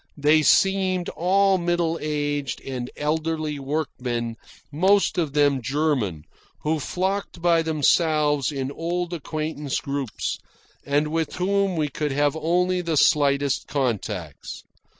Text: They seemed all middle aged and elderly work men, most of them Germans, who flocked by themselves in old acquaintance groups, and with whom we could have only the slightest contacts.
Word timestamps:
They 0.17 0.41
seemed 0.41 1.09
all 1.09 1.59
middle 1.59 1.99
aged 2.01 2.59
and 2.61 2.89
elderly 2.97 3.59
work 3.59 3.89
men, 3.99 4.35
most 4.71 5.19
of 5.19 5.33
them 5.33 5.61
Germans, 5.61 6.25
who 6.61 6.79
flocked 6.79 7.39
by 7.39 7.61
themselves 7.61 8.51
in 8.51 8.71
old 8.71 9.13
acquaintance 9.13 9.79
groups, 9.79 10.39
and 10.83 11.09
with 11.09 11.35
whom 11.35 11.75
we 11.75 11.87
could 11.87 12.13
have 12.13 12.35
only 12.35 12.81
the 12.81 12.97
slightest 12.97 13.67
contacts. 13.67 14.63